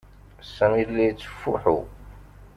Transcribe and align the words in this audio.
Sami 0.55 0.77
yella 0.79 1.03
yettfuḥu. 1.05 1.77